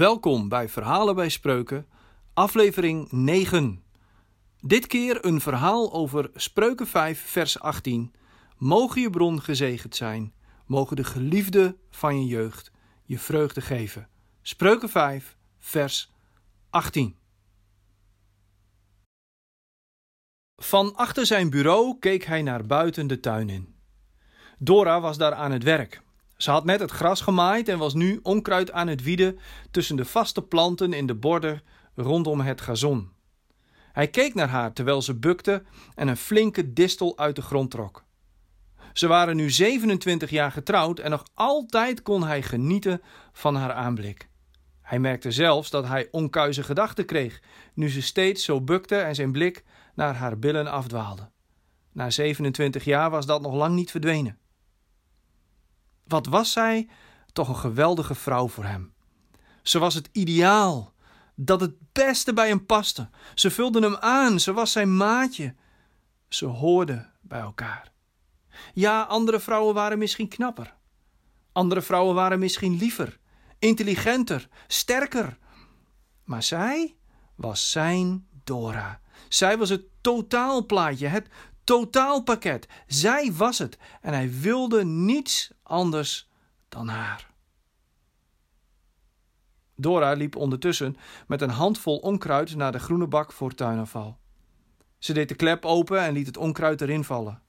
Welkom 0.00 0.48
bij 0.48 0.68
Verhalen 0.68 1.14
bij 1.14 1.28
Spreuken, 1.28 1.86
aflevering 2.34 3.10
9. 3.10 3.82
Dit 4.60 4.86
keer 4.86 5.24
een 5.24 5.40
verhaal 5.40 5.92
over 5.92 6.30
Spreuken 6.34 6.86
5, 6.86 7.20
vers 7.20 7.60
18. 7.60 8.14
Mogen 8.56 9.00
je 9.00 9.10
bron 9.10 9.42
gezegend 9.42 9.96
zijn, 9.96 10.32
mogen 10.66 10.96
de 10.96 11.04
geliefde 11.04 11.76
van 11.90 12.20
je 12.20 12.26
jeugd 12.26 12.70
je 13.04 13.18
vreugde 13.18 13.60
geven. 13.60 14.08
Spreuken 14.42 14.88
5, 14.88 15.36
vers 15.58 16.12
18. 16.70 17.16
Van 20.56 20.96
achter 20.96 21.26
zijn 21.26 21.50
bureau 21.50 21.98
keek 21.98 22.24
hij 22.24 22.42
naar 22.42 22.66
buiten 22.66 23.06
de 23.06 23.20
tuin 23.20 23.48
in. 23.48 23.74
Dora 24.58 25.00
was 25.00 25.18
daar 25.18 25.34
aan 25.34 25.52
het 25.52 25.62
werk. 25.62 26.02
Ze 26.42 26.50
had 26.50 26.64
net 26.64 26.80
het 26.80 26.90
gras 26.90 27.20
gemaaid 27.20 27.68
en 27.68 27.78
was 27.78 27.94
nu 27.94 28.20
onkruid 28.22 28.72
aan 28.72 28.88
het 28.88 29.02
wieden 29.02 29.38
tussen 29.70 29.96
de 29.96 30.04
vaste 30.04 30.42
planten 30.42 30.92
in 30.92 31.06
de 31.06 31.14
borden 31.14 31.62
rondom 31.94 32.40
het 32.40 32.60
gazon. 32.60 33.12
Hij 33.92 34.08
keek 34.08 34.34
naar 34.34 34.48
haar 34.48 34.72
terwijl 34.72 35.02
ze 35.02 35.14
bukte 35.14 35.62
en 35.94 36.08
een 36.08 36.16
flinke 36.16 36.72
distel 36.72 37.18
uit 37.18 37.36
de 37.36 37.42
grond 37.42 37.70
trok. 37.70 38.04
Ze 38.92 39.06
waren 39.06 39.36
nu 39.36 39.50
27 39.50 40.30
jaar 40.30 40.52
getrouwd 40.52 40.98
en 40.98 41.10
nog 41.10 41.24
altijd 41.34 42.02
kon 42.02 42.24
hij 42.24 42.42
genieten 42.42 43.02
van 43.32 43.56
haar 43.56 43.72
aanblik. 43.72 44.28
Hij 44.82 44.98
merkte 44.98 45.30
zelfs 45.30 45.70
dat 45.70 45.86
hij 45.86 46.08
onkuize 46.10 46.62
gedachten 46.62 47.04
kreeg, 47.04 47.42
nu 47.74 47.90
ze 47.90 48.02
steeds 48.02 48.44
zo 48.44 48.60
bukte 48.60 48.96
en 48.96 49.14
zijn 49.14 49.32
blik 49.32 49.64
naar 49.94 50.14
haar 50.14 50.38
billen 50.38 50.66
afdwaalde. 50.66 51.30
Na 51.92 52.10
27 52.10 52.84
jaar 52.84 53.10
was 53.10 53.26
dat 53.26 53.42
nog 53.42 53.54
lang 53.54 53.74
niet 53.74 53.90
verdwenen. 53.90 54.38
Wat 56.10 56.26
was 56.26 56.52
zij 56.52 56.88
toch 57.32 57.48
een 57.48 57.56
geweldige 57.56 58.14
vrouw 58.14 58.48
voor 58.48 58.64
hem. 58.64 58.92
Ze 59.62 59.78
was 59.78 59.94
het 59.94 60.08
ideaal, 60.12 60.92
dat 61.34 61.60
het 61.60 61.74
beste 61.92 62.32
bij 62.32 62.48
hem 62.48 62.66
paste. 62.66 63.08
Ze 63.34 63.50
vulde 63.50 63.80
hem 63.80 63.96
aan, 63.96 64.40
ze 64.40 64.52
was 64.52 64.72
zijn 64.72 64.96
maatje. 64.96 65.54
Ze 66.28 66.46
hoorden 66.46 67.12
bij 67.20 67.40
elkaar. 67.40 67.92
Ja, 68.74 69.02
andere 69.02 69.40
vrouwen 69.40 69.74
waren 69.74 69.98
misschien 69.98 70.28
knapper. 70.28 70.74
Andere 71.52 71.82
vrouwen 71.82 72.14
waren 72.14 72.38
misschien 72.38 72.76
liever, 72.76 73.18
intelligenter, 73.58 74.48
sterker. 74.66 75.38
Maar 76.24 76.42
zij 76.42 76.96
was 77.34 77.70
zijn 77.70 78.26
Dora. 78.44 79.00
Zij 79.28 79.58
was 79.58 79.68
het 79.68 79.82
totaalplaatje, 80.00 81.06
het 81.06 81.28
totaalpakket. 81.70 82.68
Zij 82.86 83.32
was 83.32 83.58
het 83.58 83.78
en 84.00 84.12
hij 84.12 84.30
wilde 84.40 84.84
niets 84.84 85.50
anders 85.62 86.28
dan 86.68 86.88
haar. 86.88 87.30
Dora 89.76 90.12
liep 90.12 90.36
ondertussen 90.36 90.96
met 91.26 91.40
een 91.40 91.50
handvol 91.50 91.98
onkruid 91.98 92.54
naar 92.56 92.72
de 92.72 92.78
groene 92.78 93.06
bak 93.06 93.32
voor 93.32 93.54
tuinafval. 93.54 94.18
Ze 94.98 95.12
deed 95.12 95.28
de 95.28 95.34
klep 95.34 95.64
open 95.64 96.00
en 96.00 96.12
liet 96.12 96.26
het 96.26 96.36
onkruid 96.36 96.80
erin 96.80 97.04
vallen. 97.04 97.42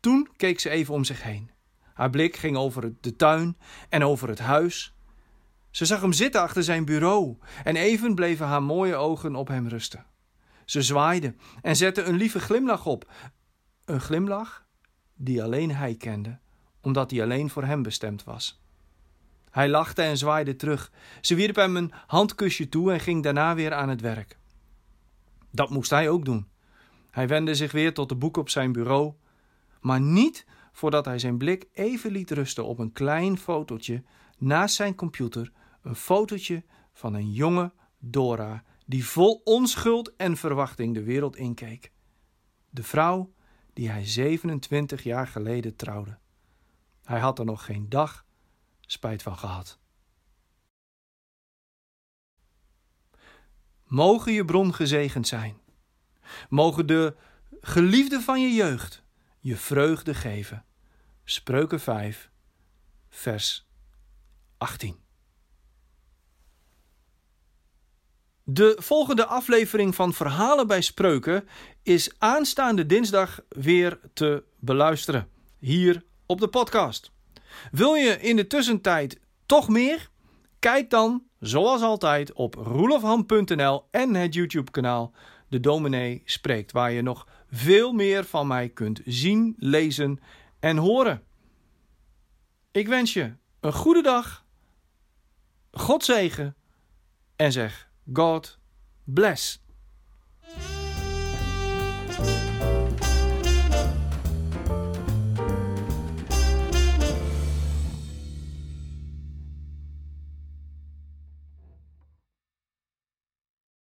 Toen 0.00 0.28
keek 0.36 0.60
ze 0.60 0.70
even 0.70 0.94
om 0.94 1.04
zich 1.04 1.22
heen. 1.22 1.50
Haar 1.94 2.10
blik 2.10 2.36
ging 2.36 2.56
over 2.56 2.94
de 3.00 3.16
tuin 3.16 3.56
en 3.88 4.04
over 4.04 4.28
het 4.28 4.38
huis. 4.38 4.94
Ze 5.70 5.84
zag 5.84 6.00
hem 6.00 6.12
zitten 6.12 6.40
achter 6.40 6.62
zijn 6.62 6.84
bureau 6.84 7.36
en 7.64 7.76
even 7.76 8.14
bleven 8.14 8.46
haar 8.46 8.62
mooie 8.62 8.96
ogen 8.96 9.34
op 9.34 9.48
hem 9.48 9.68
rusten. 9.68 10.06
Ze 10.64 10.82
zwaaide 10.82 11.34
en 11.62 11.76
zette 11.76 12.02
een 12.02 12.16
lieve 12.16 12.40
glimlach 12.40 12.86
op. 12.86 13.12
Een 13.86 14.00
glimlach 14.00 14.66
die 15.14 15.42
alleen 15.42 15.74
hij 15.74 15.94
kende, 15.94 16.38
omdat 16.80 17.08
die 17.08 17.22
alleen 17.22 17.50
voor 17.50 17.64
hem 17.64 17.82
bestemd 17.82 18.24
was. 18.24 18.60
Hij 19.50 19.68
lachte 19.68 20.02
en 20.02 20.16
zwaaide 20.16 20.56
terug. 20.56 20.92
Ze 21.20 21.34
wierp 21.34 21.56
hem 21.56 21.76
een 21.76 21.92
handkusje 22.06 22.68
toe 22.68 22.92
en 22.92 23.00
ging 23.00 23.22
daarna 23.22 23.54
weer 23.54 23.72
aan 23.72 23.88
het 23.88 24.00
werk. 24.00 24.38
Dat 25.50 25.70
moest 25.70 25.90
hij 25.90 26.08
ook 26.08 26.24
doen. 26.24 26.48
Hij 27.10 27.28
wendde 27.28 27.54
zich 27.54 27.72
weer 27.72 27.94
tot 27.94 28.08
de 28.08 28.14
boek 28.14 28.36
op 28.36 28.48
zijn 28.48 28.72
bureau, 28.72 29.12
maar 29.80 30.00
niet 30.00 30.46
voordat 30.72 31.04
hij 31.04 31.18
zijn 31.18 31.38
blik 31.38 31.68
even 31.72 32.10
liet 32.10 32.30
rusten 32.30 32.64
op 32.64 32.78
een 32.78 32.92
klein 32.92 33.38
fotootje 33.38 34.02
naast 34.38 34.74
zijn 34.74 34.94
computer, 34.94 35.52
een 35.82 35.96
fotootje 35.96 36.64
van 36.92 37.14
een 37.14 37.32
jonge 37.32 37.72
Dora 37.98 38.62
die 38.86 39.06
vol 39.06 39.40
onschuld 39.44 40.16
en 40.16 40.36
verwachting 40.36 40.94
de 40.94 41.02
wereld 41.02 41.36
inkeek. 41.36 41.92
De 42.70 42.82
vrouw 42.82 43.34
die 43.76 43.90
hij 43.90 44.06
27 44.06 45.02
jaar 45.02 45.26
geleden 45.26 45.76
trouwde. 45.76 46.18
Hij 47.02 47.20
had 47.20 47.38
er 47.38 47.44
nog 47.44 47.64
geen 47.64 47.88
dag 47.88 48.24
spijt 48.80 49.22
van 49.22 49.38
gehad. 49.38 49.78
Mogen 53.84 54.32
je 54.32 54.44
bron 54.44 54.74
gezegend 54.74 55.28
zijn. 55.28 55.60
Mogen 56.48 56.86
de 56.86 57.16
geliefde 57.60 58.20
van 58.20 58.40
je 58.40 58.54
jeugd 58.54 59.04
je 59.40 59.56
vreugde 59.56 60.14
geven. 60.14 60.64
Spreuken 61.24 61.80
5, 61.80 62.30
vers 63.08 63.68
18. 64.58 65.05
De 68.48 68.76
volgende 68.78 69.26
aflevering 69.26 69.94
van 69.94 70.12
Verhalen 70.12 70.66
bij 70.66 70.80
Spreuken 70.80 71.48
is 71.82 72.14
aanstaande 72.18 72.86
dinsdag 72.86 73.40
weer 73.48 74.00
te 74.12 74.44
beluisteren. 74.58 75.28
Hier 75.58 76.04
op 76.26 76.40
de 76.40 76.48
podcast. 76.48 77.10
Wil 77.70 77.94
je 77.94 78.20
in 78.20 78.36
de 78.36 78.46
tussentijd 78.46 79.20
toch 79.46 79.68
meer? 79.68 80.10
Kijk 80.58 80.90
dan, 80.90 81.22
zoals 81.40 81.82
altijd, 81.82 82.32
op 82.32 82.54
roelofham.nl 82.54 83.84
en 83.90 84.14
het 84.14 84.34
YouTube-kanaal 84.34 85.12
De 85.48 85.60
Dominee 85.60 86.22
Spreekt, 86.24 86.72
waar 86.72 86.92
je 86.92 87.02
nog 87.02 87.26
veel 87.50 87.92
meer 87.92 88.24
van 88.24 88.46
mij 88.46 88.68
kunt 88.68 89.00
zien, 89.04 89.54
lezen 89.58 90.20
en 90.60 90.76
horen. 90.76 91.22
Ik 92.70 92.88
wens 92.88 93.12
je 93.12 93.32
een 93.60 93.72
goede 93.72 94.02
dag, 94.02 94.44
God 95.70 96.04
zegen 96.04 96.56
en 97.36 97.52
zeg 97.52 97.86
God 98.12 98.50
bless. 99.06 99.58